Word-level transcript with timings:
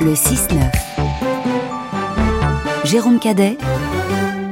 Le 0.00 0.14
6-9. 0.14 0.58
Jérôme 2.84 3.18
Cadet 3.18 3.58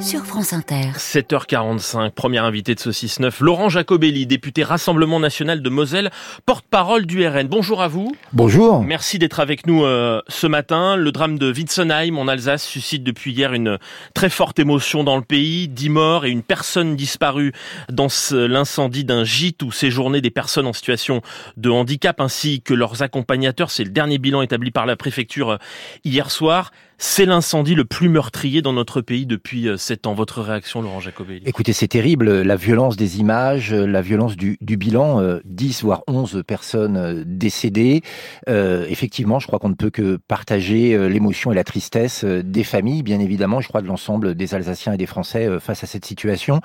sur 0.01 0.25
France 0.25 0.53
Inter. 0.53 0.93
7h45, 0.96 2.11
premier 2.11 2.38
invité 2.38 2.75
de 2.75 2.81
ce 2.81 2.91
6-9, 2.91 3.43
Laurent 3.43 3.69
Jacobelli, 3.69 4.27
député 4.27 4.63
Rassemblement 4.63 5.19
National 5.19 5.61
de 5.61 5.71
Moselle, 5.71 6.11
porte-parole 6.47 7.04
du 7.04 7.27
RN. 7.27 7.49
Bonjour 7.49 7.83
à 7.83 7.88
vous. 7.88 8.15
Bonjour. 8.33 8.83
Merci 8.83 9.19
d'être 9.19 9.40
avec 9.40 9.67
nous 9.67 9.85
euh, 9.85 10.22
ce 10.29 10.47
matin. 10.47 10.95
Le 10.95 11.11
drame 11.11 11.38
de 11.38 11.53
Witzenheim 11.53 12.17
en 12.17 12.29
Alsace 12.29 12.65
suscite 12.65 13.03
depuis 13.03 13.33
hier 13.33 13.53
une 13.53 13.79
très 14.15 14.31
forte 14.31 14.58
émotion 14.58 15.03
dans 15.03 15.17
le 15.17 15.22
pays. 15.22 15.67
Dix 15.69 15.88
morts 15.88 16.27
et 16.27 16.30
une 16.30 16.42
personne 16.42 16.95
disparue 16.95 17.52
dans 17.91 18.09
l'incendie 18.30 19.05
d'un 19.05 19.24
gîte 19.24 19.62
où 19.62 19.73
séjournaient 19.73 20.20
des 20.20 20.30
personnes 20.30 20.66
en 20.66 20.73
situation 20.73 21.23
de 21.56 21.70
handicap 21.70 22.20
ainsi 22.20 22.62
que 22.62 22.74
leurs 22.74 23.02
accompagnateurs. 23.02 23.70
C'est 23.70 23.84
le 23.84 23.91
dernier 23.91 24.19
bilan 24.19 24.42
établi 24.42 24.70
par 24.70 24.87
la 24.87 24.96
préfecture 24.96 25.51
euh, 25.51 25.56
hier 26.05 26.30
soir. 26.30 26.70
C'est 27.01 27.27
l'incendie 27.27 27.77
le 27.77 27.84
plus 27.84 28.09
meurtrier 28.09 28.61
dans 28.61 28.73
notre 28.73 29.01
pays 29.01 29.25
depuis 29.25 29.69
7 29.77 30.05
euh, 30.05 30.11
ans. 30.11 30.15
Votre 30.15 30.43
réaction, 30.43 30.83
Laurent 30.83 30.98
Jacobelli 30.98 31.43
Écoutez, 31.47 31.73
c'est 31.73 31.87
terrible. 31.87 32.43
La 32.43 32.57
violence 32.57 32.97
des 32.97 33.21
images, 33.21 33.73
la 33.73 34.02
violence 34.02 34.37
du, 34.37 34.59
du 34.61 34.77
bilan. 34.77 35.38
10 35.45 35.79
euh, 35.79 35.87
voire 35.87 36.02
11 36.09 36.43
personnes 36.45 36.97
euh, 36.97 37.23
décédées. 37.24 38.02
Euh, 38.48 38.84
effectivement, 38.88 39.38
je 39.38 39.47
crois 39.47 39.61
qu'on 39.61 39.69
ne 39.69 39.74
peut 39.74 39.91
que 39.91 40.16
partager 40.16 41.09
l'émotion 41.09 41.52
et 41.52 41.55
la 41.55 41.62
tristesse 41.62 42.24
des 42.24 42.65
familles, 42.65 43.05
bien 43.05 43.21
évidemment, 43.21 43.60
je 43.60 43.69
crois 43.69 43.80
de 43.80 43.87
l'ensemble 43.87 44.35
des 44.35 44.57
Alsaciens 44.57 44.93
et 44.93 44.96
des 44.96 45.07
Français 45.07 45.49
face 45.60 45.85
à 45.85 45.87
cette 45.87 46.05
situation. 46.05 46.60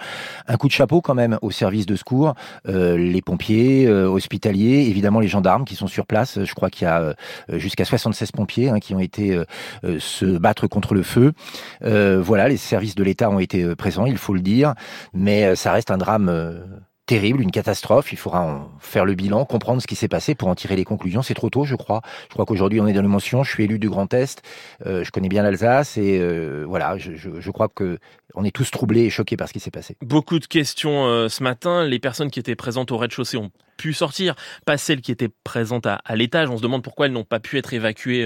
Un 0.48 0.58
coup 0.58 0.68
de 0.68 0.74
chapeau 0.74 1.02
quand 1.02 1.14
même 1.14 1.38
aux 1.44 1.52
services 1.52 1.86
de 1.86 1.96
secours, 1.96 2.34
les 2.66 3.22
pompiers, 3.22 3.88
hospitaliers, 3.88 4.88
évidemment 4.90 5.20
les 5.20 5.28
gendarmes 5.28 5.66
qui 5.66 5.76
sont 5.76 5.88
sur 5.88 6.08
place. 6.08 6.44
Je 6.44 6.54
crois 6.54 6.70
qu'il 6.70 6.86
y 6.86 6.90
a 6.90 7.16
jusqu'à 7.50 7.86
76 7.86 8.32
pompiers 8.32 8.70
hein, 8.70 8.80
qui 8.80 8.96
ont 8.96 9.00
été 9.00 9.40
battre 10.26 10.68
contre 10.68 10.94
le 10.94 11.04
feu. 11.04 11.34
Euh, 11.84 12.22
voilà, 12.22 12.48
les 12.48 12.58
services 12.58 12.96
de 12.96 13.04
l'État 13.04 13.30
ont 13.30 13.40
été 13.40 13.64
euh, 13.64 13.76
présents, 13.76 14.06
il 14.06 14.18
faut 14.18 14.34
le 14.34 14.42
dire, 14.42 14.74
mais 15.14 15.46
euh, 15.46 15.56
ça 15.56 15.72
reste 15.72 15.92
un 15.92 15.98
drame 15.98 16.32
terrible, 17.06 17.42
une 17.42 17.52
catastrophe. 17.52 18.14
Il 18.14 18.18
faudra 18.18 18.42
en 18.42 18.72
faire 18.80 19.06
le 19.06 19.14
bilan, 19.14 19.46
comprendre 19.46 19.82
ce 19.82 19.88
qui 19.88 19.96
s'est 19.96 20.08
passé 20.08 20.36
pour 20.36 20.48
en 20.48 20.56
tirer 20.56 20.76
les 20.76 20.86
conclusions. 20.86 21.22
C'est 21.22 21.34
trop 21.34 21.50
tôt, 21.50 21.66
je 21.66 21.76
crois. 21.76 22.02
Je 22.30 22.34
crois 22.34 22.46
qu'aujourd'hui, 22.46 22.80
on 22.80 22.88
est 22.88 22.94
dans 22.94 23.02
l'émotion. 23.02 23.44
Je 23.44 23.52
suis 23.52 23.66
élu 23.66 23.78
du 23.78 23.90
Grand 23.90 24.14
Est. 24.14 24.42
je 24.86 25.10
connais 25.12 25.28
bien 25.28 25.44
l'Alsace 25.44 25.98
et 25.98 26.20
voilà, 26.66 26.98
je, 26.98 27.12
je, 27.16 27.52
crois 27.52 27.68
que 27.68 28.00
on 28.36 28.46
est 28.46 28.56
tous 28.56 28.72
troublés 28.72 29.02
et 29.02 29.10
choqués 29.10 29.36
par 29.36 29.50
ce 29.50 29.54
qui 29.54 29.60
s'est 29.60 29.70
passé. 29.70 29.98
Beaucoup 30.02 30.40
de 30.40 30.46
questions 30.46 31.28
ce 31.28 31.44
matin. 31.44 31.84
Les 31.84 32.00
personnes 32.00 32.32
qui 32.32 32.40
étaient 32.40 32.56
présentes 32.56 32.92
au 32.92 32.98
rez-de-chaussée 32.98 33.38
ont 33.38 33.52
pu 33.76 33.92
sortir, 33.92 34.36
pas 34.66 34.78
celles 34.78 35.02
qui 35.02 35.12
étaient 35.12 35.32
présentes 35.44 35.86
à, 35.86 35.96
à 36.06 36.16
l'étage. 36.16 36.50
On 36.50 36.58
se 36.58 36.64
demande 36.64 36.84
pourquoi 36.84 37.08
elles 37.08 37.12
n'ont 37.12 37.26
pas 37.26 37.42
pu 37.42 37.58
être 37.58 37.74
évacuées 37.74 38.26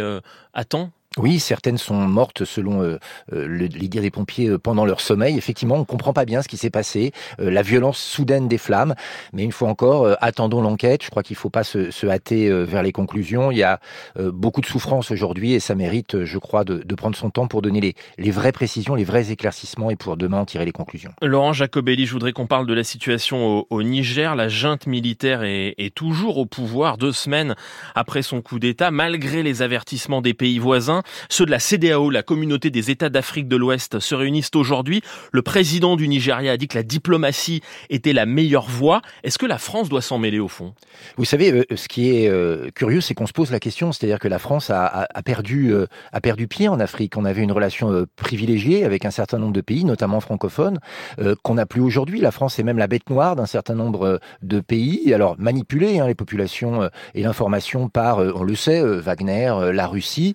à 0.54 0.66
temps. 0.66 0.92
Oui, 1.18 1.40
certaines 1.40 1.80
sont 1.80 1.96
mortes 1.96 2.46
selon 2.46 2.84
euh, 2.84 3.00
euh 3.34 3.48
les 3.48 3.88
dires 3.88 4.04
des 4.04 4.12
pompiers 4.12 4.50
euh, 4.50 4.60
pendant 4.60 4.86
leur 4.86 5.02
sommeil. 5.02 5.38
Effectivement, 5.38 5.76
on 5.76 5.80
ne 5.80 5.84
comprend 5.84 6.14
pas 6.14 6.26
bien 6.26 6.42
ce 6.44 6.48
qui 6.48 6.58
s'est 6.58 6.70
passé, 6.70 7.12
euh, 7.40 7.50
la 7.50 7.64
violence 7.64 7.98
soudaine 7.98 8.48
des 8.48 8.60
flammes. 8.60 8.94
Mais 9.34 9.44
une 9.44 9.52
fois 9.52 9.70
encore, 9.70 10.16
attendons 10.22 10.62
l'enquête. 10.62 11.04
Je 11.04 11.10
crois 11.10 11.24
qu'il 11.24 11.36
ne 11.36 11.40
faut 11.40 11.50
pas 11.50 11.64
se, 11.64 11.90
se 11.90 12.06
hâter 12.06 12.50
vers 12.64 12.84
les 12.84 12.92
conclusions. 12.92 13.52
Il 13.52 13.58
y 13.58 13.64
a 13.64 13.80
beaucoup 14.18 14.62
de 14.62 14.66
souffrance 14.66 15.12
aujourd'hui 15.12 15.54
et 15.54 15.60
ça 15.60 15.76
mérite, 15.76 16.24
je 16.24 16.38
crois, 16.38 16.64
de, 16.64 16.84
de, 16.84 16.96
prendre 16.96 17.16
son 17.16 17.30
temps 17.30 17.48
pour 17.48 17.62
donner 17.62 17.82
les, 17.82 17.96
les 18.18 18.32
vraies 18.32 18.52
précisions, 18.52 18.96
les 18.96 19.04
vrais 19.04 19.32
éclaircissements 19.32 19.90
et 19.90 19.96
pour 19.96 20.18
demain 20.18 20.40
en 20.40 20.46
tirer 20.46 20.66
les 20.66 20.72
conclusions. 20.72 21.12
Laurent 21.22 21.54
Jacobelli, 21.54 22.06
je 22.06 22.14
voudrais 22.14 22.34
qu'on 22.34 22.48
parle 22.48 22.68
de 22.68 22.74
la 22.74 22.84
situation 22.84 23.60
au, 23.60 23.68
au 23.70 23.84
Niger. 23.84 24.36
La 24.36 24.50
junte 24.50 24.88
militaire 24.88 25.44
est, 25.44 25.76
est 25.78 25.94
toujours 25.94 26.38
au 26.38 26.46
pouvoir 26.46 26.98
deux 26.98 27.12
semaines 27.12 27.56
après 27.96 28.22
son 28.22 28.42
coup 28.42 28.60
d'État, 28.60 28.92
malgré 28.92 29.44
les 29.44 29.62
avertissements 29.62 30.22
des 30.22 30.34
pays 30.34 30.60
voisins. 30.60 31.04
Ceux 31.30 31.46
de 31.46 31.52
la 31.52 31.60
CDAO, 31.60 32.10
la 32.10 32.24
communauté 32.24 32.70
des 32.70 32.92
États 32.92 33.10
d'Afrique 33.10 33.48
de 33.48 33.56
l'Ouest, 33.56 34.00
se 34.00 34.16
réunissent 34.16 34.52
aujourd'hui. 34.56 35.02
Le 35.32 35.42
président 35.42 35.96
du 35.96 36.08
Nigeria 36.08 36.54
a 36.54 36.58
dit 36.58 36.68
que 36.68 36.78
la 36.78 36.84
diplomatie 36.84 37.62
était 37.90 38.14
la 38.14 38.26
meilleure 38.26 38.68
voie. 38.70 39.02
Est-ce 39.24 39.38
que 39.38 39.46
la 39.46 39.58
France 39.58 39.90
doit 39.90 40.02
s'en 40.02 40.18
mêler 40.18 40.40
au 40.40 40.48
fond? 40.48 40.74
Vous 41.18 41.26
savez, 41.26 41.52
euh, 41.52 41.66
ce 41.76 41.88
qui 41.88 42.10
est 42.10 42.30
euh, 42.30 42.70
curieux, 42.74 43.02
c'est 43.02 43.14
qu'on 43.14 43.28
se 43.28 43.34
pose 43.34 43.52
la 43.52 43.60
question, 43.60 43.92
c'est-à-dire 43.92 44.20
que 44.20 44.28
la 44.28 44.40
France 44.40 44.70
a, 44.70 45.08
perdu, 45.26 45.74
euh, 45.74 45.86
perdu 46.22 46.48
pied 46.48 46.68
en 46.68 46.80
Afrique. 46.80 47.18
On 47.18 47.26
avait 47.26 47.42
une 47.42 47.52
relation 47.52 48.06
privilégiée 48.16 48.84
avec 48.84 49.06
un 49.06 49.12
certain 49.12 49.38
nombre 49.38 49.54
de 49.54 49.62
pays, 49.62 49.86
notamment 49.86 50.20
francophones, 50.20 50.80
qu'on 51.44 51.56
n'a 51.56 51.66
plus 51.66 51.82
aujourd'hui. 51.82 52.20
La 52.20 52.32
France 52.32 52.60
est 52.60 52.64
même 52.64 52.78
la 52.78 52.88
bête 52.88 53.10
noire 53.10 53.36
d'un 53.36 53.46
certain 53.46 53.76
nombre 53.76 54.20
de 54.42 54.60
pays. 54.60 55.14
Alors 55.14 55.36
manipuler 55.38 56.00
hein, 56.00 56.08
les 56.08 56.16
populations 56.16 56.90
et 57.14 57.24
l'information 57.24 57.90
par, 57.90 58.18
on 58.18 58.44
le 58.44 58.56
sait, 58.56 58.82
Wagner, 58.82 59.54
la 59.74 59.88
Russie 59.88 60.34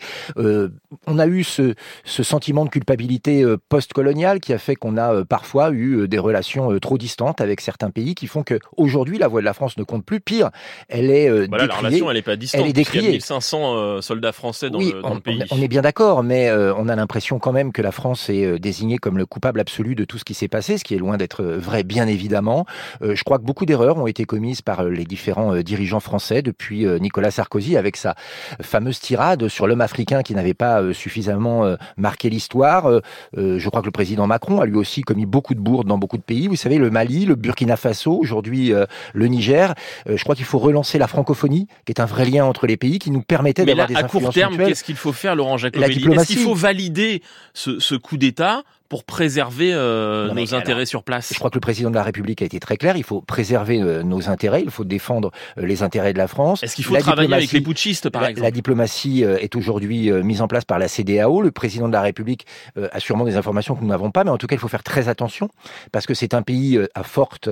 on 1.06 1.18
a 1.18 1.26
eu 1.26 1.44
ce, 1.44 1.74
sentiment 2.04 2.64
de 2.64 2.70
culpabilité 2.70 3.42
euh, 3.42 3.56
post-coloniale 3.68 4.40
qui 4.40 4.52
a 4.52 4.58
fait 4.58 4.76
qu'on 4.76 4.96
a 4.96 5.12
euh, 5.12 5.24
parfois 5.24 5.70
eu 5.70 6.00
euh, 6.00 6.08
des 6.08 6.18
relations 6.18 6.78
trop 6.78 6.98
distantes 6.98 7.40
avec 7.40 7.60
certains 7.60 7.90
pays 7.90 8.14
qui 8.14 8.26
font 8.26 8.42
que 8.42 8.58
aujourd'hui 8.76 9.18
la 9.18 9.28
voix 9.28 9.40
de 9.40 9.44
la 9.44 9.54
France 9.54 9.76
ne 9.76 9.84
compte 9.84 10.04
plus. 10.04 10.20
Pire, 10.20 10.50
elle 10.88 11.10
est 11.10 11.28
voilà, 11.48 11.66
la 11.66 11.74
relation 11.74 12.10
elle 12.10 12.16
est 12.16 12.22
pas 12.22 12.36
distante. 12.36 12.60
Elle 12.60 12.68
est 12.68 12.72
décriée. 12.72 13.02
Il 13.02 13.06
y 13.06 13.08
a 13.08 13.12
1500 13.12 14.02
soldats 14.02 14.32
français 14.32 14.70
dans, 14.70 14.78
le, 14.78 15.00
on, 15.04 15.20
pays. 15.20 15.42
On 15.50 15.60
est 15.60 15.68
bien 15.68 15.82
d'accord, 15.82 16.22
mais 16.22 16.52
on 16.52 16.88
a 16.88 16.94
l'impression 16.94 17.38
quand 17.38 17.52
même 17.52 17.72
que 17.72 17.82
la 17.82 17.90
France 17.90 18.28
est 18.28 18.58
désignée 18.58 18.98
comme 18.98 19.19
le 19.19 19.26
coupable 19.26 19.58
absolu 19.58 19.94
de 19.94 20.04
tout 20.04 20.19
ce 20.19 20.24
qui 20.24 20.34
s'est 20.34 20.48
passé, 20.48 20.78
ce 20.78 20.84
qui 20.84 20.94
est 20.94 20.98
loin 20.98 21.16
d'être 21.16 21.42
vrai, 21.42 21.82
bien 21.82 22.06
évidemment. 22.06 22.66
je 23.00 23.22
crois 23.24 23.38
que 23.38 23.44
beaucoup 23.44 23.66
d'erreurs 23.66 23.96
ont 23.96 24.06
été 24.06 24.24
commises 24.24 24.62
par 24.62 24.84
les 24.84 25.04
différents 25.04 25.56
dirigeants 25.56 26.00
français 26.00 26.42
depuis 26.42 26.86
Nicolas 27.00 27.30
Sarkozy 27.30 27.76
avec 27.76 27.96
sa 27.96 28.14
fameuse 28.60 29.00
tirade 29.00 29.48
sur 29.48 29.66
l'homme 29.66 29.80
africain 29.80 30.22
qui 30.22 30.34
n'avait 30.42 30.54
pas 30.54 30.82
euh, 30.82 30.92
suffisamment 30.92 31.64
euh, 31.64 31.76
marqué 31.97 32.28
l'histoire. 32.28 32.88
Euh, 32.88 33.00
je 33.34 33.69
crois 33.69 33.80
que 33.80 33.86
le 33.86 33.92
président 33.92 34.26
Macron 34.26 34.60
a 34.60 34.66
lui 34.66 34.76
aussi 34.76 35.03
commis 35.03 35.26
beaucoup 35.26 35.54
de 35.54 35.60
bourdes 35.60 35.86
dans 35.86 35.98
beaucoup 35.98 36.19
de 36.19 36.22
pays. 36.22 36.48
Vous 36.48 36.56
savez, 36.56 36.78
le 36.78 36.91
Mali, 36.91 37.25
le 37.25 37.34
Burkina 37.34 37.76
Faso, 37.76 38.19
aujourd'hui 38.19 38.72
le 39.14 39.26
Niger. 39.26 39.75
je 40.06 40.22
crois 40.22 40.34
qu'il 40.34 40.44
faut 40.44 40.58
relancer 40.58 40.98
la 40.98 41.06
francophonie, 41.06 41.66
qui 41.84 41.92
est 41.92 42.00
un 42.00 42.06
vrai 42.06 42.25
lien 42.25 42.44
entre 42.44 42.66
les 42.66 42.76
pays, 42.76 42.98
qui 42.98 43.10
nous 43.10 43.22
permettait 43.22 43.64
d'avoir 43.64 43.86
des 43.86 43.97
à 43.97 44.02
court 44.04 44.32
terme, 44.32 44.56
qu'est-ce 44.56 44.84
qu'il 44.84 44.97
faut 44.97 45.12
faire, 45.12 45.34
Laurent 45.34 45.56
Jacobelli? 45.56 46.12
Est-ce 46.12 46.26
qu'il 46.26 46.38
faut 46.38 46.54
valider 46.54 47.22
ce, 47.54 47.78
ce 47.78 47.94
coup 47.94 48.16
d'État 48.16 48.62
pour 48.92 49.04
préserver 49.04 49.72
euh, 49.72 50.34
nos 50.34 50.53
intérêts 50.53 50.84
sur 50.84 51.03
place 51.03 51.32
Je 51.32 51.38
crois 51.38 51.48
que 51.48 51.54
le 51.54 51.62
président 51.62 51.88
de 51.88 51.94
la 51.94 52.03
République 52.03 52.42
a 52.42 52.44
été 52.44 52.60
très 52.60 52.76
clair. 52.76 52.94
Il 52.98 53.04
faut 53.04 53.22
préserver 53.22 53.80
euh, 53.80 54.03
nos 54.03 54.28
intérêts. 54.28 54.60
Il 54.62 54.70
faut 54.70 54.84
défendre 54.84 55.30
euh, 55.56 55.64
les 55.64 55.82
intérêts 55.82 56.12
de 56.12 56.19
la 56.19 56.28
France. 56.28 56.62
Est-ce 56.62 56.76
qu'il 56.76 56.84
faut 56.84 56.94
travailler 56.98 57.32
avec 57.32 57.50
les 57.52 57.62
putschistes, 57.62 58.10
par 58.10 58.26
exemple 58.26 58.42
La 58.42 58.50
diplomatie 58.50 59.22
est 59.22 59.56
aujourd'hui 59.56 60.12
mise 60.12 60.42
en 60.42 60.47
place 60.47 60.66
par 60.66 60.78
la 60.78 60.88
CDAO. 60.88 61.41
Le 61.41 61.50
président 61.52 61.88
de 61.88 61.94
la 61.94 62.02
République 62.02 62.44
a 62.76 63.00
sûrement 63.00 63.25
des 63.25 63.38
informations 63.38 63.75
que 63.75 63.81
nous 63.81 63.88
n'avons 63.88 64.10
pas, 64.10 64.25
mais 64.25 64.31
en 64.31 64.36
tout 64.36 64.47
cas, 64.47 64.56
il 64.56 64.58
faut 64.58 64.69
faire 64.69 64.82
très 64.82 65.08
attention 65.08 65.48
parce 65.91 66.04
que 66.04 66.12
c'est 66.12 66.34
un 66.34 66.42
pays 66.42 66.78
à 66.94 67.02
forte 67.02 67.48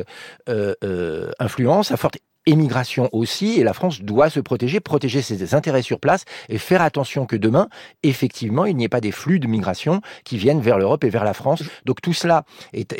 influence, 1.38 1.90
à 1.90 1.96
forte 1.96 2.18
émigration 2.46 3.08
aussi, 3.12 3.60
et 3.60 3.64
la 3.64 3.72
France 3.74 4.00
doit 4.00 4.30
se 4.30 4.40
protéger, 4.40 4.80
protéger 4.80 5.22
ses 5.22 5.54
intérêts 5.54 5.82
sur 5.82 6.00
place 6.00 6.24
et 6.48 6.58
faire 6.58 6.82
attention 6.82 7.26
que 7.26 7.36
demain, 7.36 7.68
effectivement, 8.02 8.64
il 8.64 8.76
n'y 8.76 8.84
ait 8.84 8.88
pas 8.88 9.00
des 9.00 9.12
flux 9.12 9.40
de 9.40 9.46
migration 9.46 10.00
qui 10.24 10.38
viennent 10.38 10.60
vers 10.60 10.78
l'Europe 10.78 11.04
et 11.04 11.10
vers 11.10 11.24
la 11.24 11.34
France. 11.34 11.62
Donc 11.84 12.00
tout 12.00 12.12
cela 12.12 12.44
est, 12.72 12.90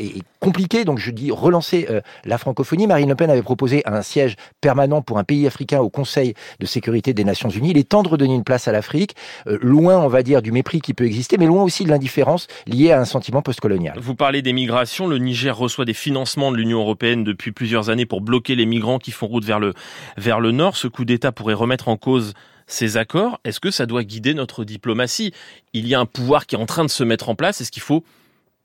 compliqué. 0.41 0.85
Donc 0.85 0.99
je 0.99 1.11
dis 1.11 1.31
relancer 1.31 1.87
euh, 1.91 2.01
la 2.25 2.39
francophonie. 2.39 2.87
Marine 2.87 3.11
Le 3.11 3.15
Pen 3.15 3.29
avait 3.29 3.43
proposé 3.43 3.83
un 3.85 4.01
siège 4.01 4.37
permanent 4.61 5.03
pour 5.03 5.19
un 5.19 5.25
pays 5.25 5.47
africain 5.47 5.81
au 5.81 5.91
Conseil 5.91 6.35
de 6.61 6.67
sécurité 6.67 7.13
des 7.13 7.25
Nations 7.25 7.51
Unies. 7.51 7.71
Il 7.71 7.79
est 7.79 7.89
temps 7.89 8.03
de 8.03 8.09
redonner 8.09 8.35
une 8.35 8.45
place 8.45 8.67
à 8.67 8.73
l'Afrique, 8.73 9.15
euh, 9.47 9.59
loin, 9.61 9.99
on 9.99 10.09
va 10.09 10.23
dire, 10.23 10.41
du 10.43 10.53
mépris 10.53 10.81
qui 10.81 10.95
peut 10.95 11.05
exister, 11.05 11.37
mais 11.39 11.47
loin 11.47 11.63
aussi 11.63 11.85
de 11.85 11.91
l'indifférence 11.91 12.47
liée 12.67 12.93
à 12.93 13.01
un 13.01 13.05
sentiment 13.05 13.43
postcolonial. 13.43 13.99
Vous 14.01 14.15
parlez 14.15 14.43
des 14.43 14.53
migrations. 14.53 15.07
Le 15.07 15.19
Niger 15.19 15.57
reçoit 15.57 15.85
des 15.85 15.95
financements 15.95 16.53
de 16.53 16.57
l'Union 16.57 16.81
européenne 16.81 17.25
depuis 17.25 17.53
plusieurs 17.53 17.91
années 17.91 18.07
pour 18.07 18.21
bloquer 18.21 18.55
les 18.55 18.67
migrants 18.67 18.99
qui 18.99 19.11
font 19.11 19.30
route 19.31 19.45
vers 19.45 19.61
le, 19.61 19.75
vers 20.17 20.41
le 20.41 20.53
nord. 20.53 20.77
Ce 20.77 20.89
coup 20.89 21.05
d'État 21.05 21.33
pourrait 21.33 21.55
remettre 21.55 21.89
en 21.89 21.97
cause 21.97 22.35
ces 22.67 22.97
accords. 22.97 23.41
Est-ce 23.45 23.61
que 23.61 23.71
ça 23.71 23.87
doit 23.87 24.05
guider 24.05 24.35
notre 24.35 24.65
diplomatie? 24.65 25.33
Il 25.73 25.87
y 25.87 25.95
a 25.95 26.01
un 26.01 26.07
pouvoir 26.07 26.47
qui 26.47 26.55
est 26.55 26.59
en 26.59 26.67
train 26.67 26.85
de 26.85 26.91
se 26.91 27.05
mettre 27.05 27.29
en 27.29 27.35
place. 27.35 27.61
Est-ce 27.61 27.73
qu'il 27.73 27.83
faut 27.83 28.05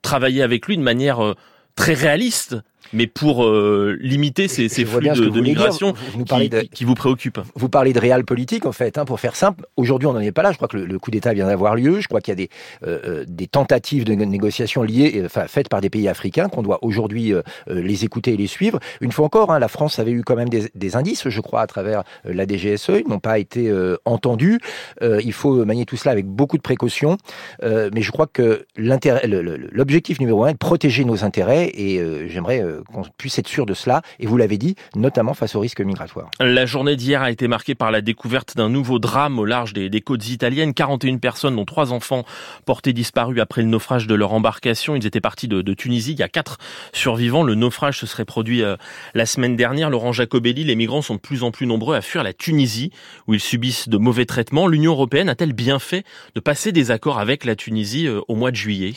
travailler 0.02 0.44
avec 0.44 0.68
lui 0.68 0.78
de 0.78 0.84
manière 0.84 1.24
euh, 1.24 1.34
très 1.76 1.94
réaliste? 1.94 2.58
Mais 2.94 3.08
pour 3.08 3.46
euh, 3.46 3.98
limiter 4.00 4.48
ces, 4.48 4.70
ces 4.70 4.86
flux 4.86 5.10
de, 5.10 5.30
de 5.30 5.42
migration 5.42 5.94
vous, 6.14 6.24
qui, 6.24 6.50
de, 6.50 6.62
qui, 6.62 6.84
vous 6.84 6.96
préoccupent. 6.96 7.42
Vous 7.56 7.70
parlez 7.70 7.94
de 7.94 8.00
réel 8.00 8.26
politique, 8.26 8.66
en 8.66 8.72
fait, 8.72 8.98
hein, 8.98 9.06
pour 9.06 9.20
faire 9.20 9.36
simple. 9.36 9.66
Aujourd'hui, 9.78 10.08
on 10.08 10.14
n'en 10.14 10.20
est 10.20 10.32
pas 10.32 10.44
là. 10.44 10.52
Je 10.52 10.58
crois 10.58 10.68
que 10.68 10.78
le, 10.78 10.86
le 10.86 11.00
coup 11.00 11.12
d'État 11.12 11.34
vient 11.34 11.48
d'avoir 11.48 11.76
lieu. 11.76 12.00
Je 12.00 12.08
crois 12.08 12.22
qu'il 12.22 12.32
y 12.32 12.34
a 12.34 12.36
des, 12.36 12.50
euh, 12.84 13.00
euh 13.06 13.26
des 13.28 13.48
tentatives 13.48 14.06
de 14.06 14.14
négociation 14.14 14.84
liées, 14.84 15.22
enfin, 15.26 15.46
faites 15.48 15.70
par 15.70 15.82
des 15.82 15.90
pays 15.90 16.08
africains, 16.08 16.48
qu'on 16.50 16.62
doit 16.62 16.80
aujourd'hui 16.84 17.34
euh, 17.34 17.42
euh, 17.70 17.82
les 17.82 18.06
écouter 18.06 18.34
et 18.34 18.38
les 18.38 18.48
suivre. 18.48 18.80
Une 19.02 19.12
fois 19.12 19.26
encore, 19.26 19.52
hein, 19.52 19.60
la 19.60 19.68
France 19.68 20.00
avait 20.00 20.12
eu 20.12 20.24
quand 20.24 20.36
même 20.36 20.50
des, 20.50 20.70
des, 20.74 20.96
indices, 20.96 21.28
je 21.30 21.42
crois, 21.42 21.62
à 21.62 21.68
travers 21.68 22.04
la 22.24 22.46
DGSE. 22.48 22.92
Ils 23.06 23.10
n'ont 23.10 23.20
pas 23.20 23.40
été 23.40 23.72
entendus. 24.06 24.60
il 25.02 25.34
faut 25.34 25.66
manier 25.66 25.86
tout 25.86 25.98
cela 25.98 26.12
avec 26.12 26.26
beaucoup 26.26 26.58
de 26.58 26.62
précautions. 26.62 27.18
mais 27.62 28.02
je 28.02 28.12
crois 28.12 28.28
que 28.28 28.66
l'objectif 28.78 30.20
numéro 30.20 30.46
un 30.46 30.50
est 30.50 30.54
de 30.54 30.58
protéger 30.58 31.04
nos 31.04 31.24
intérêts 31.24 31.72
et 31.74 32.02
j'aimerais 32.28 32.64
qu'on 32.92 33.04
puisse 33.18 33.40
être 33.40 33.48
sûr 33.48 33.66
de 33.66 33.74
cela. 33.74 34.02
Et 34.20 34.26
vous 34.26 34.38
l'avez 34.38 34.58
dit, 34.58 34.76
notamment 34.96 35.34
face 35.34 35.56
au 35.56 35.60
risque 35.60 35.82
migratoire. 35.82 36.30
La 36.40 36.66
journée 36.66 36.96
d'hier 36.96 37.22
a 37.22 37.32
été 37.32 37.48
marquée 37.48 37.76
par 37.76 37.92
la 37.92 38.02
découverte 38.02 38.56
d'un 38.56 38.70
nouveau 38.70 39.00
drame 39.00 39.40
au 39.40 39.46
large 39.46 39.74
des, 39.74 40.02
côtes 40.02 40.30
italiennes. 40.30 40.74
41 40.74 41.18
personnes, 41.18 41.56
dont 41.56 41.66
trois 41.66 41.92
enfants, 41.92 42.24
portés 42.66 42.94
disparus 42.94 43.40
après 43.40 43.62
le 43.62 43.68
naufrage 43.68 44.08
de 44.08 44.16
leur 44.16 44.34
embarcation. 44.34 44.96
Ils 44.96 45.06
étaient 45.06 45.22
partis 45.22 45.48
de, 45.48 45.62
de 45.62 45.74
Tunisie. 45.74 46.14
Il 46.14 46.20
y 46.20 46.24
a 46.24 46.30
quatre 46.30 46.58
survivants. 46.94 47.44
Le 47.44 47.56
naufrage 47.56 48.00
se 48.00 48.06
serait 48.06 48.26
produit 48.26 48.64
euh, 48.64 48.76
la 49.14 49.26
semaine 49.26 49.56
dernière. 49.56 49.90
Laurent 49.90 50.12
Jacobelli, 50.12 50.64
les 50.64 50.76
migrants 50.76 51.02
sont 51.02 51.16
de 51.16 51.20
plus 51.20 51.44
en 51.44 51.52
plus 51.52 51.68
nombreux 51.68 51.96
à 51.96 52.02
fuir 52.02 52.24
la 52.24 52.34
Tunisie, 52.34 52.92
où 53.28 53.34
ils 53.34 53.40
subissent 53.40 53.90
de 53.90 53.98
mauvais 53.98 54.26
traitements. 54.26 54.68
L'Union 54.68 54.92
européenne 54.92 55.30
a-t-elle 55.30 55.54
bien 55.54 55.80
fait 55.80 56.04
de 56.36 56.40
passer 56.40 56.72
des 56.72 56.92
accords 56.92 57.20
avec 57.20 57.46
la 57.46 57.56
Tunisie 57.56 58.08
euh, 58.08 58.22
au 58.28 58.36
mois 58.36 58.52
de 58.52 58.56
juillet? 58.56 58.94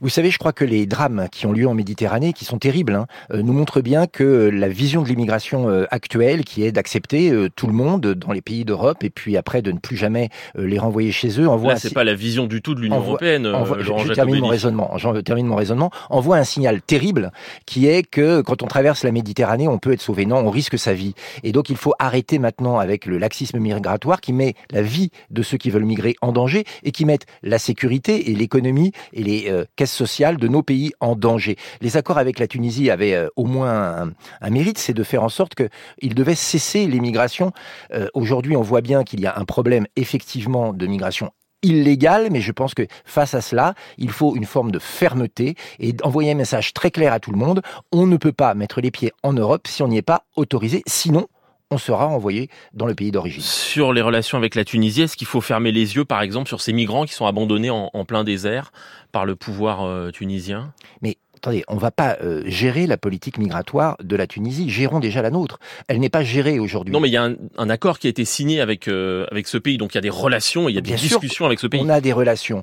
Vous 0.00 0.08
savez, 0.08 0.30
je 0.30 0.38
crois 0.38 0.52
que 0.52 0.64
les 0.64 0.86
drames 0.86 1.28
qui 1.30 1.46
ont 1.46 1.52
lieu 1.52 1.66
en 1.66 1.74
Méditerranée, 1.74 2.32
qui 2.32 2.44
sont 2.44 2.58
terribles, 2.58 2.94
hein, 2.94 3.06
euh, 3.32 3.42
nous 3.42 3.52
montrent 3.52 3.80
bien 3.80 4.06
que 4.06 4.50
la 4.52 4.68
vision 4.68 5.02
de 5.02 5.08
l'immigration 5.08 5.68
euh, 5.68 5.84
actuelle, 5.90 6.44
qui 6.44 6.64
est 6.64 6.72
d'accepter 6.72 7.30
euh, 7.30 7.48
tout 7.54 7.66
le 7.66 7.72
monde 7.72 8.14
dans 8.14 8.32
les 8.32 8.42
pays 8.42 8.64
d'Europe, 8.64 9.04
et 9.04 9.10
puis 9.10 9.36
après 9.36 9.62
de 9.62 9.72
ne 9.72 9.78
plus 9.78 9.96
jamais 9.96 10.28
les 10.56 10.78
renvoyer 10.78 11.12
chez 11.12 11.40
eux, 11.40 11.48
envoie. 11.48 11.74
Là, 11.74 11.78
c'est 11.78 11.94
pas 11.94 12.04
la 12.04 12.14
vision 12.14 12.46
du 12.46 12.62
tout 12.62 12.74
de 12.74 12.80
l'Union 12.80 12.98
européenne. 12.98 13.46
Envoie, 13.46 13.78
je, 13.80 13.92
je 14.06 14.12
termine 14.12 14.40
mon 14.40 14.48
raisonnement. 14.48 14.96
Je 14.96 15.20
termine 15.20 15.46
mon 15.46 15.56
raisonnement. 15.56 15.90
Envoie 16.10 16.36
un 16.36 16.44
signal 16.44 16.82
terrible, 16.82 17.32
qui 17.66 17.86
est 17.86 18.02
que 18.02 18.40
quand 18.40 18.62
on 18.62 18.66
traverse 18.66 19.04
la 19.04 19.12
Méditerranée, 19.12 19.68
on 19.68 19.78
peut 19.78 19.92
être 19.92 20.02
sauvé. 20.02 20.26
Non, 20.26 20.36
on 20.36 20.50
risque 20.50 20.78
sa 20.78 20.94
vie. 20.94 21.14
Et 21.42 21.52
donc, 21.52 21.70
il 21.70 21.76
faut 21.76 21.94
arrêter 21.98 22.38
maintenant 22.38 22.78
avec 22.78 23.06
le 23.06 23.18
laxisme 23.18 23.58
migratoire 23.58 24.20
qui 24.20 24.32
met 24.32 24.54
la 24.70 24.82
vie 24.82 25.10
de 25.30 25.42
ceux 25.42 25.56
qui 25.56 25.70
veulent 25.70 25.84
migrer 25.84 26.16
en 26.20 26.32
danger 26.32 26.64
et 26.82 26.92
qui 26.92 27.04
met 27.04 27.18
la 27.42 27.58
sécurité 27.58 28.30
et 28.30 28.34
l'économie 28.34 28.92
et 29.12 29.22
les 29.22 29.46
euh, 29.48 29.64
sociale 29.94 30.36
de 30.36 30.48
nos 30.48 30.62
pays 30.62 30.92
en 31.00 31.16
danger. 31.16 31.56
Les 31.80 31.96
accords 31.96 32.18
avec 32.18 32.38
la 32.38 32.46
Tunisie 32.46 32.90
avaient 32.90 33.14
euh, 33.14 33.28
au 33.36 33.46
moins 33.46 34.12
un, 34.40 34.50
mérite, 34.50 34.78
c'est 34.78 34.92
de 34.92 35.02
faire 35.02 35.22
en 35.22 35.28
sorte 35.28 35.54
qu'ils 35.54 36.14
devaient 36.14 36.34
cesser 36.34 36.86
l'immigration. 36.86 37.52
Euh, 37.92 38.08
aujourd'hui, 38.14 38.56
on 38.56 38.62
voit 38.62 38.80
bien 38.80 39.04
qu'il 39.04 39.20
y 39.20 39.26
a 39.26 39.38
un 39.38 39.44
problème 39.44 39.86
effectivement 39.96 40.72
de 40.72 40.86
migration 40.86 41.30
illégale, 41.62 42.28
mais 42.30 42.40
je 42.40 42.52
pense 42.52 42.74
que 42.74 42.86
face 43.04 43.34
à 43.34 43.40
cela, 43.40 43.74
il 43.96 44.10
faut 44.10 44.36
une 44.36 44.44
forme 44.44 44.70
de 44.70 44.78
fermeté 44.78 45.56
et 45.80 45.94
envoyer 46.02 46.32
un 46.32 46.36
message 46.36 46.74
très 46.74 46.90
clair 46.90 47.12
à 47.12 47.20
tout 47.20 47.32
le 47.32 47.38
monde. 47.38 47.62
On 47.90 48.06
ne 48.06 48.16
peut 48.18 48.32
pas 48.32 48.54
mettre 48.54 48.80
les 48.80 48.90
pieds 48.90 49.12
en 49.22 49.32
Europe 49.32 49.66
si 49.66 49.82
on 49.82 49.88
n'y 49.88 49.96
est 49.96 50.02
pas 50.02 50.26
autorisé, 50.36 50.82
sinon 50.86 51.26
on 51.74 51.78
sera 51.78 52.06
envoyé 52.06 52.48
dans 52.72 52.86
le 52.86 52.94
pays 52.94 53.10
d'origine. 53.10 53.42
Sur 53.42 53.92
les 53.92 54.00
relations 54.00 54.38
avec 54.38 54.54
la 54.54 54.64
Tunisie, 54.64 55.02
est-ce 55.02 55.16
qu'il 55.16 55.26
faut 55.26 55.40
fermer 55.40 55.72
les 55.72 55.96
yeux, 55.96 56.04
par 56.04 56.22
exemple, 56.22 56.48
sur 56.48 56.60
ces 56.60 56.72
migrants 56.72 57.04
qui 57.04 57.12
sont 57.12 57.26
abandonnés 57.26 57.70
en, 57.70 58.04
plein 58.04 58.24
désert 58.24 58.72
par 59.12 59.26
le 59.26 59.34
pouvoir 59.34 59.82
euh, 59.82 60.10
tunisien? 60.10 60.72
Mais 61.02 61.16
attendez, 61.36 61.64
on 61.68 61.74
ne 61.74 61.80
va 61.80 61.90
pas 61.90 62.16
euh, 62.22 62.42
gérer 62.46 62.86
la 62.86 62.96
politique 62.96 63.38
migratoire 63.38 63.96
de 64.02 64.14
la 64.14 64.26
Tunisie. 64.26 64.70
Gérons 64.70 65.00
déjà 65.00 65.20
la 65.20 65.30
nôtre. 65.30 65.58
Elle 65.88 65.98
n'est 65.98 66.08
pas 66.08 66.22
gérée 66.22 66.58
aujourd'hui. 66.58 66.92
Non, 66.92 67.00
mais 67.00 67.08
il 67.08 67.12
y 67.12 67.16
a 67.16 67.28
un, 67.56 67.70
accord 67.70 67.98
qui 67.98 68.06
a 68.06 68.10
été 68.10 68.24
signé 68.24 68.60
avec 68.60 68.86
euh, 68.86 69.26
avec 69.30 69.48
ce 69.48 69.58
pays, 69.58 69.76
donc 69.76 69.94
il 69.94 69.96
y 69.96 69.98
a 69.98 70.02
des 70.02 70.10
relations, 70.10 70.68
il 70.68 70.74
y 70.74 70.78
a 70.78 70.80
des 70.80 70.94
discussions 70.94 71.44
avec 71.44 71.58
ce 71.58 71.66
pays. 71.66 71.80
On 71.82 71.88
a 71.88 72.00
des 72.00 72.12
relations. 72.12 72.62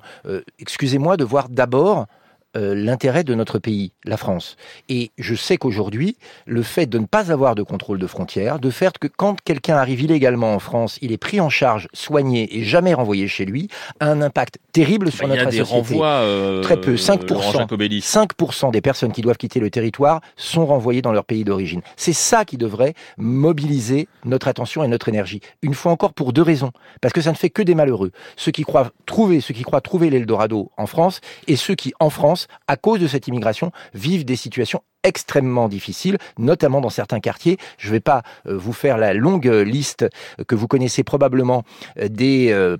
Excusez-moi 0.59 1.17
de 1.17 1.25
voir 1.25 1.49
d'abord 1.49 2.07
euh, 2.57 2.75
l'intérêt 2.75 3.23
de 3.23 3.33
notre 3.33 3.59
pays, 3.59 3.93
la 4.03 4.17
France. 4.17 4.57
Et 4.89 5.11
je 5.17 5.35
sais 5.35 5.57
qu'aujourd'hui, 5.57 6.17
le 6.45 6.63
fait 6.63 6.85
de 6.85 6.99
ne 6.99 7.05
pas 7.05 7.31
avoir 7.31 7.55
de 7.55 7.63
contrôle 7.63 7.97
de 7.97 8.07
frontières, 8.07 8.59
de 8.59 8.69
faire 8.69 8.91
que 8.93 9.07
quand 9.07 9.39
quelqu'un 9.41 9.77
arrive 9.77 10.01
illégalement 10.01 10.53
en 10.53 10.59
France, 10.59 10.97
il 11.01 11.11
est 11.11 11.17
pris 11.17 11.39
en 11.39 11.49
charge, 11.49 11.87
soigné 11.93 12.57
et 12.57 12.63
jamais 12.63 12.93
renvoyé 12.93 13.27
chez 13.27 13.45
lui, 13.45 13.69
a 14.01 14.07
un 14.07 14.21
impact 14.21 14.59
terrible 14.73 15.11
sur 15.11 15.27
notre 15.27 15.45
société. 15.45 15.63
Renvois, 15.63 16.07
euh, 16.07 16.61
Très 16.61 16.79
peu, 16.79 16.95
5%, 16.95 17.67
5% 17.67 18.71
des 18.71 18.81
personnes 18.81 19.11
qui 19.11 19.21
doivent 19.21 19.37
quitter 19.37 19.59
le 19.59 19.69
territoire 19.69 20.21
sont 20.35 20.65
renvoyées 20.65 21.01
dans 21.01 21.13
leur 21.13 21.25
pays 21.25 21.43
d'origine. 21.43 21.81
C'est 21.95 22.13
ça 22.13 22.43
qui 22.43 22.57
devrait 22.57 22.95
mobiliser 23.17 24.07
notre 24.25 24.47
attention 24.47 24.83
et 24.83 24.87
notre 24.87 25.07
énergie. 25.09 25.39
Une 25.61 25.73
fois 25.73 25.91
encore 25.91 26.13
pour 26.13 26.33
deux 26.33 26.41
raisons. 26.41 26.71
Parce 27.01 27.13
que 27.13 27.21
ça 27.21 27.31
ne 27.31 27.37
fait 27.37 27.49
que 27.49 27.61
des 27.61 27.75
malheureux. 27.75 28.11
Ceux 28.35 28.51
qui 28.51 28.63
croient 28.63 28.91
trouver, 29.05 29.41
ceux 29.41 29.53
qui 29.53 29.63
croient 29.63 29.81
trouver 29.81 30.09
l'Eldorado 30.09 30.71
en 30.77 30.85
France 30.85 31.21
et 31.47 31.55
ceux 31.55 31.75
qui, 31.75 31.93
en 31.99 32.09
France, 32.09 32.40
à 32.67 32.77
cause 32.77 32.99
de 32.99 33.07
cette 33.07 33.27
immigration, 33.27 33.71
vivent 33.93 34.25
des 34.25 34.35
situations 34.35 34.83
extrêmement 35.03 35.67
difficile, 35.67 36.17
notamment 36.37 36.81
dans 36.81 36.89
certains 36.89 37.19
quartiers. 37.19 37.57
Je 37.77 37.87
ne 37.87 37.93
vais 37.93 37.99
pas 37.99 38.23
euh, 38.47 38.57
vous 38.57 38.73
faire 38.73 38.97
la 38.97 39.13
longue 39.13 39.47
euh, 39.47 39.63
liste 39.63 40.07
que 40.47 40.55
vous 40.55 40.67
connaissez 40.67 41.03
probablement 41.03 41.63
euh, 41.99 42.07
des 42.07 42.31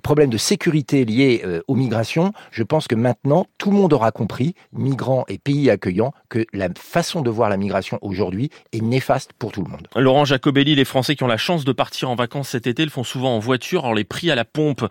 problèmes 0.02 0.30
de 0.30 0.38
sécurité 0.38 1.04
liés 1.04 1.44
aux 1.66 1.74
migrations. 1.74 2.32
Je 2.50 2.62
pense 2.62 2.86
que 2.86 2.94
maintenant, 2.94 3.46
tout 3.58 3.70
le 3.70 3.76
monde 3.76 3.92
aura 3.92 4.12
compris, 4.12 4.54
migrants 4.72 5.24
et 5.28 5.38
pays 5.38 5.70
accueillants, 5.70 6.12
que 6.28 6.44
la 6.52 6.68
façon 6.78 7.22
de 7.22 7.30
voir 7.30 7.48
la 7.48 7.56
migration 7.56 7.98
aujourd'hui 8.02 8.50
est 8.72 8.80
néfaste 8.80 9.32
pour 9.38 9.52
tout 9.52 9.62
le 9.62 9.70
monde. 9.70 9.88
Laurent 9.96 10.24
Jacobelli, 10.24 10.74
les 10.74 10.84
Français 10.84 11.16
qui 11.16 11.22
ont 11.22 11.28
la 11.28 11.36
chance 11.36 11.64
de 11.64 11.72
partir 11.72 12.10
en 12.10 12.14
vacances 12.14 12.50
cet 12.50 12.66
été 12.66 12.84
le 12.84 12.90
font 12.90 13.04
souvent 13.04 13.34
en 13.34 13.38
voiture. 13.38 13.84
Alors 13.84 13.94
les 13.94 14.04
prix 14.04 14.30
à 14.30 14.34
la 14.34 14.44
pompe 14.44 14.84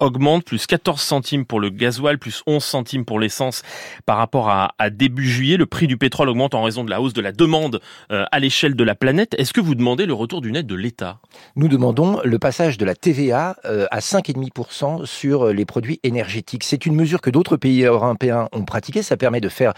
augmentent, 0.00 0.44
plus 0.44 0.66
14 0.66 1.00
centimes 1.00 1.44
pour 1.44 1.60
le 1.60 1.70
gasoil, 1.70 2.18
plus 2.18 2.42
11 2.46 2.62
centimes 2.62 3.04
pour 3.04 3.20
l'essence 3.20 3.62
par 4.06 4.16
rapport 4.16 4.48
à, 4.48 4.74
à 4.78 4.90
début 4.90 5.28
juillet. 5.28 5.56
Le 5.56 5.66
prix 5.66 5.86
du 5.86 5.96
pétrole 5.96 6.28
augmente 6.28 6.54
en 6.54 6.63
raison 6.64 6.84
de 6.84 6.90
la 6.90 7.00
hausse 7.00 7.12
de 7.12 7.20
la 7.20 7.32
demande 7.32 7.80
euh, 8.10 8.24
à 8.30 8.40
l'échelle 8.40 8.74
de 8.74 8.84
la 8.84 8.94
planète. 8.94 9.34
Est-ce 9.38 9.52
que 9.52 9.60
vous 9.60 9.74
demandez 9.74 10.06
le 10.06 10.14
retour 10.14 10.40
d'une 10.40 10.56
aide 10.56 10.66
de 10.66 10.74
l'État? 10.74 11.18
Nous 11.56 11.68
demandons 11.68 12.20
le 12.24 12.38
passage 12.38 12.78
de 12.78 12.84
la 12.84 12.94
TVA 12.94 13.56
euh, 13.64 13.86
à 13.90 14.00
5,5% 14.00 15.06
sur 15.06 15.46
euh, 15.46 15.52
les 15.52 15.64
produits 15.64 16.00
énergétiques. 16.02 16.64
C'est 16.64 16.86
une 16.86 16.94
mesure 16.94 17.20
que 17.20 17.30
d'autres 17.30 17.56
pays 17.56 17.84
européens 17.84 18.48
ont 18.52 18.64
pratiquée. 18.64 19.02
Ça 19.02 19.16
permet 19.16 19.40
de 19.40 19.48
faire 19.48 19.74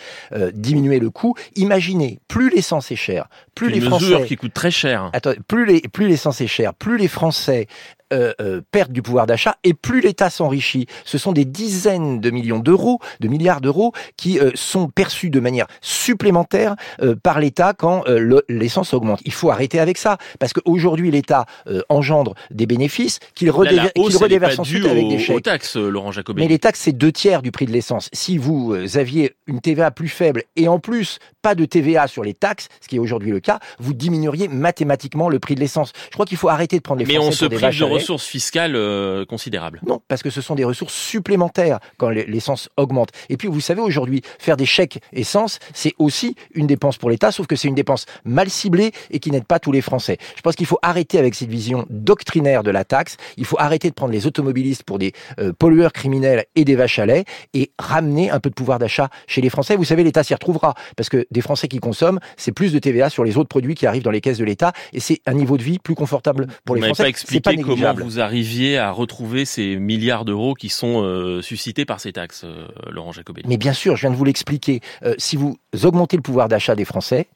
diminuer 0.55 0.99
le 0.99 1.11
coût. 1.11 1.35
Imaginez, 1.57 2.19
plus 2.29 2.51
l'essence 2.51 2.91
est 2.91 2.97
chère, 2.97 3.29
plus 3.55 3.71
les 3.71 3.81
Français... 3.81 4.05
mesure 4.05 4.27
qui 4.27 4.37
coûte 4.37 4.55
très 4.55 4.71
cher. 4.71 5.11
Attends, 5.13 5.33
plus 5.49 5.67
les 5.67 5.81
plus 5.81 6.09
l'essence 6.09 6.41
est 6.41 6.47
chère, 6.47 6.75
plus 6.75 6.97
les 6.99 7.09
Français 7.09 7.67
euh, 8.13 8.33
euh, 8.41 8.61
perdent 8.71 8.93
du 8.93 9.03
pouvoir 9.03 9.27
d'achat 9.27 9.57
et 9.65 9.75
plus 9.75 10.01
l'État 10.01 10.31
s'enrichit. 10.31 10.87
Ce 11.05 11.19
sont 11.19 11.33
des 11.33 11.45
dizaines 11.45 12.21
de 12.21 12.31
millions 12.31 12.61
d'euros, 12.61 13.01
de 13.19 13.27
milliards 13.27 13.61
d'euros 13.61 13.93
qui 14.17 14.39
euh, 14.39 14.53
sont 14.55 14.89
perçus 14.89 15.29
de 15.29 15.41
manière 15.41 15.67
supplémentaire 15.81 16.77
euh, 17.03 17.17
par 17.21 17.41
l'État 17.41 17.73
quand 17.77 18.05
l'essence 18.49 18.95
augmente. 18.95 19.21
Il 19.25 19.33
faut 19.33 19.51
arrêter 19.51 19.81
avec 19.81 19.99
ça 19.99 20.19
parce 20.39 20.53
qu'aujourd'hui 20.53 21.11
l'État 21.11 21.47
engendre 21.89 22.35
des 22.51 22.67
bénéfices 22.67 23.19
qu'il 23.35 23.51
redéverse 23.51 24.59
ensuite 24.59 24.87
avec 24.87 25.09
des 25.09 25.19
chèques. 25.19 25.43
taxes, 25.43 25.77
Laurent 25.77 26.13
Jacobin. 26.13 26.43
Mais 26.43 26.49
les 26.49 26.59
taxes 26.59 26.81
c'est 26.85 26.93
deux 26.93 27.13
tiers 27.13 27.43
du 27.43 27.51
prix 27.51 27.67
de 27.67 27.73
l'essence. 27.73 28.09
Si 28.13 28.39
vous 28.39 28.75
aviez 28.95 29.35
une 29.47 29.61
TVA 29.61 29.91
plus 29.91 30.09
faible 30.09 30.45
et 30.55 30.69
en 30.69 30.79
plus 30.79 31.19
pas 31.43 31.55
de 31.55 31.65
TVA 31.65 32.07
sur 32.07 32.23
les 32.23 32.35
taxes, 32.35 32.69
ce 32.81 32.89
qui 32.89 32.97
est 32.97 33.01
aujourd'hui 33.01 33.31
le 33.31 33.41
cas, 33.41 33.59
vous 33.79 33.95
diminueriez 33.95 34.49
mathématiquement 34.49 35.29
le 35.29 35.39
prix 35.39 35.55
de 35.55 35.61
l'essence. 35.61 35.93
Je 36.07 36.13
crois 36.13 36.27
qu'il 36.27 36.39
faut 36.39 36.49
arrêter 36.49 36.77
de 36.77 36.83
prendre 36.83 37.05
les 37.05 37.15
Français 37.15 37.49
pour 37.49 37.61
des 37.61 37.96
ressources 37.97 38.27
fiscales 38.27 38.77
euh, 38.77 39.25
considérables. 39.25 39.81
Non, 39.87 40.01
parce 40.09 40.23
que 40.23 40.31
ce 40.31 40.41
sont 40.41 40.55
des 40.55 40.65
ressources 40.65 40.95
supplémentaires 40.95 41.79
quand 41.99 42.11
l'essence 42.11 42.69
augmente. 42.77 43.11
Et 43.29 43.37
puis, 43.37 43.49
vous 43.49 43.61
savez, 43.61 43.81
aujourd'hui, 43.81 44.23
faire 44.39 44.57
des 44.57 44.67
chèques 44.67 44.99
essence, 45.13 45.59
c'est 45.75 45.95
aussi 45.99 46.37
une 46.55 46.67
dépense 46.67 46.97
pour 46.99 47.11
l'État, 47.11 47.33
sauf 47.33 47.47
que 47.47 47.57
c'est 47.57 47.69
une 47.69 47.75
dépense 47.75 48.07
mal 48.25 48.51
ciblée 48.51 48.93
et 49.11 49.19
qui 49.19 49.31
n'aide 49.31 49.45
pas 49.45 49.59
tous 49.59 49.73
les 49.73 49.81
Français. 49.81 50.19
Je 50.37 50.43
pense 50.43 50.57
qu'il 50.57 50.67
faut 50.67 50.79
arrêter 50.83 51.19
avec 51.19 51.35
cette 51.35 51.49
vision 51.49 51.87
doctrinaire 51.91 52.63
de 52.63 52.71
la 52.71 52.85
taxe. 52.85 53.17
Il 53.37 53.45
faut 53.45 53.57
arrêter 53.59 53.89
de 53.89 53.95
prendre 53.95 54.13
les 54.13 54.27
automobilistes 54.27 54.83
pour 54.85 54.99
des 54.99 55.13
euh, 55.39 55.53
pollueurs 55.53 55.93
criminels 55.93 56.45
et 56.55 56.65
des 56.65 56.77
vaches 56.77 56.99
à 56.99 57.07
lait 57.07 57.25
et 57.55 57.71
ramener 57.79 58.31
un 58.31 58.41
peu 58.41 58.51
de 58.51 58.55
pouvoir 58.55 58.79
d'achat 58.79 59.09
chez 59.27 59.41
les 59.41 59.51
Français. 59.51 59.77
Vous 59.77 59.85
savez, 59.85 60.05
l'État 60.05 60.23
s'y 60.23 60.35
retrouvera 60.35 60.75
parce 60.97 61.09
que 61.09 61.27
des 61.31 61.41
Français 61.41 61.69
qui 61.69 61.79
consomment, 61.79 62.21
c'est 62.37 62.53
plus 62.53 62.73
de 62.73 62.79
TVA 62.79 63.11
sur 63.11 63.25
les 63.25 63.37
autres 63.37 63.49
produits 63.49 63.75
qui 63.75 63.87
arrivent 63.87 64.03
dans 64.03 64.11
les 64.11 64.21
caisses 64.21 64.39
de 64.39 64.45
l'État 64.45 64.73
et 64.93 65.01
c'est 65.01 65.21
un 65.27 65.35
niveau 65.35 65.57
de 65.57 65.63
vie 65.63 65.79
plus 65.79 65.95
confortable 65.95 66.47
pour 66.65 66.77
les 66.77 66.83
Français. 66.83 67.13
C'est 67.15 67.41
pas 67.41 67.55
comment 67.55 67.86
vous 67.93 68.21
arriviez 68.21 68.79
à 68.79 68.91
retrouver 68.91 69.45
ces 69.45 69.77
milliards 69.77 70.25
d'euros 70.25 70.55
qui 70.55 70.69
sont 70.69 71.03
euh, 71.03 71.43
suscités 71.43 71.85
par 71.85 72.01
ces 72.01 72.13
taxes, 72.13 72.45
euh, 72.45 72.67
Laurent 72.91 73.13
Jacobelli? 73.13 73.47
Mais 73.49 73.57
bien 73.57 73.73
sûr, 73.73 73.97
je 73.97 74.03
viens 74.03 74.11
de 74.11 74.17
vous 74.17 74.25
l'expliquer. 74.25 74.81
Euh, 75.05 75.15
si 75.19 75.37
vous 75.37 75.59
augmentez 75.83 76.17
le 76.17 76.23
pouvoir 76.23 76.49
d'achat 76.49 76.75
des 76.75 76.85
Français, 76.85 77.29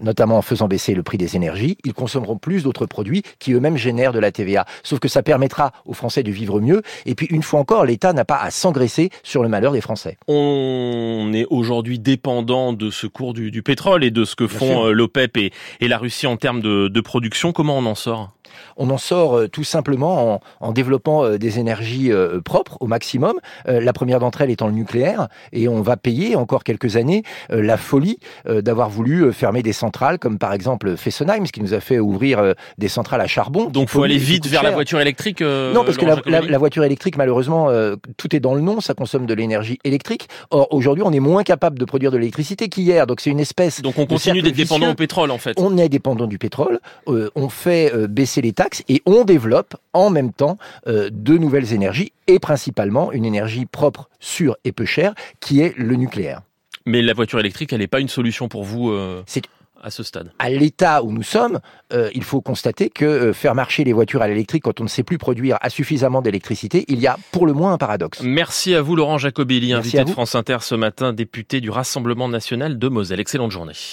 notamment 0.00 0.38
en 0.38 0.42
faisant 0.42 0.68
baisser 0.68 0.94
le 0.94 1.02
prix 1.02 1.18
des 1.18 1.36
énergies, 1.36 1.76
ils 1.84 1.94
consommeront 1.94 2.38
plus 2.38 2.62
d'autres 2.62 2.86
produits 2.86 3.22
qui 3.38 3.52
eux-mêmes 3.52 3.76
génèrent 3.76 4.12
de 4.12 4.18
la 4.18 4.30
TVA. 4.30 4.64
Sauf 4.82 5.00
que 5.00 5.08
ça 5.08 5.22
permettra 5.22 5.72
aux 5.86 5.92
Français 5.92 6.22
de 6.22 6.30
vivre 6.30 6.60
mieux. 6.60 6.82
Et 7.06 7.14
puis, 7.14 7.26
une 7.30 7.42
fois 7.42 7.60
encore, 7.60 7.84
l'État 7.84 8.12
n'a 8.12 8.24
pas 8.24 8.38
à 8.38 8.50
s'engraisser 8.50 9.10
sur 9.22 9.42
le 9.42 9.48
malheur 9.48 9.72
des 9.72 9.80
Français. 9.80 10.16
On 10.28 11.32
est 11.34 11.46
aujourd'hui 11.50 11.98
dépendant 11.98 12.72
de 12.72 12.90
ce 12.90 13.06
cours 13.06 13.34
du, 13.34 13.62
pétrole 13.62 14.04
et 14.04 14.10
de 14.10 14.24
ce 14.24 14.36
que 14.36 14.46
font 14.46 14.86
l'OPEP 14.86 15.36
et, 15.36 15.52
et, 15.80 15.88
la 15.88 15.98
Russie 15.98 16.26
en 16.26 16.36
termes 16.36 16.60
de, 16.60 16.88
de 16.88 17.00
production. 17.00 17.52
Comment 17.52 17.78
on 17.78 17.86
en 17.86 17.94
sort? 17.94 18.30
On 18.76 18.90
en 18.90 18.98
sort 18.98 19.48
tout 19.50 19.64
simplement 19.64 20.34
en, 20.34 20.40
en 20.60 20.72
développant 20.72 21.36
des 21.36 21.58
énergies 21.58 22.10
propres 22.44 22.76
au 22.80 22.86
maximum. 22.86 23.38
la 23.66 23.92
première 23.92 24.20
d'entre 24.20 24.42
elles 24.42 24.50
étant 24.50 24.66
le 24.66 24.72
nucléaire, 24.72 25.28
et 25.52 25.68
on 25.68 25.80
va 25.80 25.96
payer 25.96 26.36
encore 26.36 26.64
quelques 26.64 26.96
années 26.96 27.22
la 27.50 27.76
folie 27.76 28.18
d'avoir 28.46 28.88
voulu 28.88 29.32
fermer 29.32 29.62
des 29.62 29.72
centrales, 29.72 30.18
comme 30.18 30.38
par 30.38 30.52
exemple 30.52 30.96
Fessenheim, 30.96 31.46
ce 31.46 31.52
qui 31.52 31.60
nous 31.60 31.74
a 31.74 31.80
fait 31.80 31.98
ouvrir 31.98 32.54
des 32.78 32.88
centrales 32.88 33.20
à 33.20 33.26
charbon. 33.26 33.66
Donc, 33.66 33.88
faut 33.88 34.02
aller 34.02 34.18
vite 34.18 34.46
vers 34.46 34.62
la 34.62 34.70
voiture 34.70 35.00
électrique. 35.00 35.40
non, 35.40 35.84
parce 35.84 35.96
que 35.96 36.06
la, 36.06 36.40
la, 36.40 36.58
voiture 36.58 36.84
électrique, 36.84 37.16
malheureusement, 37.16 37.70
tout 38.16 38.34
est 38.34 38.40
dans 38.40 38.54
le 38.54 38.60
nom, 38.60 38.80
ça 38.80 38.94
consomme 38.94 39.26
de 39.26 39.34
l'énergie 39.34 39.78
électrique. 39.84 40.28
Or, 40.50 40.68
aujourd'hui, 40.72 41.04
on 41.04 41.12
est 41.12 41.20
moins 41.20 41.42
capable 41.42 41.78
de 41.78 41.84
produire 41.84 42.10
de 42.10 42.18
l'électricité 42.18 42.68
qu'hier. 42.68 43.06
Donc, 43.06 43.20
c'est 43.20 43.30
une 43.30 43.40
espèce. 43.40 43.80
Donc, 43.82 43.98
on 43.98 44.06
continue 44.06 44.42
d'être 44.42 44.54
dépendant 44.54 44.90
au 44.90 44.94
pétrole, 44.94 45.30
en 45.30 45.38
fait. 45.38 45.58
On 45.58 45.76
est 45.76 45.88
dépendant 45.88 46.26
du 46.26 46.38
pétrole. 46.38 46.80
Euh, 47.08 47.30
on 47.34 47.48
fait 47.48 47.92
euh, 47.94 48.06
baisser 48.06 48.40
les 48.40 48.47
taxes 48.52 48.82
et 48.88 49.02
on 49.06 49.24
développe 49.24 49.76
en 49.92 50.10
même 50.10 50.32
temps 50.32 50.58
euh, 50.86 51.10
de 51.12 51.38
nouvelles 51.38 51.72
énergies 51.72 52.12
et 52.26 52.38
principalement 52.38 53.12
une 53.12 53.24
énergie 53.24 53.66
propre, 53.66 54.08
sûre 54.20 54.56
et 54.64 54.72
peu 54.72 54.84
chère, 54.84 55.14
qui 55.40 55.60
est 55.60 55.76
le 55.76 55.94
nucléaire. 55.96 56.42
Mais 56.86 57.02
la 57.02 57.12
voiture 57.12 57.38
électrique, 57.38 57.72
elle 57.72 57.80
n'est 57.80 57.86
pas 57.86 58.00
une 58.00 58.08
solution 58.08 58.48
pour 58.48 58.64
vous 58.64 58.94
C'est 59.26 59.42
à 59.82 59.90
ce 59.90 60.02
stade 60.02 60.32
À 60.38 60.50
l'état 60.50 61.02
où 61.02 61.12
nous 61.12 61.22
sommes, 61.22 61.60
euh, 61.92 62.10
il 62.14 62.24
faut 62.24 62.40
constater 62.40 62.90
que 62.90 63.04
euh, 63.04 63.32
faire 63.32 63.54
marcher 63.54 63.84
les 63.84 63.92
voitures 63.92 64.22
à 64.22 64.28
l'électrique 64.28 64.64
quand 64.64 64.80
on 64.80 64.84
ne 64.84 64.88
sait 64.88 65.02
plus 65.02 65.18
produire 65.18 65.56
à 65.60 65.70
suffisamment 65.70 66.22
d'électricité, 66.22 66.84
il 66.88 67.00
y 67.00 67.06
a 67.06 67.16
pour 67.32 67.46
le 67.46 67.52
moins 67.52 67.72
un 67.72 67.78
paradoxe. 67.78 68.20
Merci 68.22 68.74
à 68.74 68.82
vous 68.82 68.96
Laurent 68.96 69.18
Jacobelli, 69.18 69.72
invité 69.72 70.04
de 70.04 70.10
France 70.10 70.34
Inter 70.34 70.58
ce 70.60 70.74
matin, 70.74 71.12
député 71.12 71.60
du 71.60 71.70
Rassemblement 71.70 72.28
national 72.28 72.78
de 72.78 72.88
Moselle. 72.88 73.20
Excellente 73.20 73.50
journée. 73.50 73.74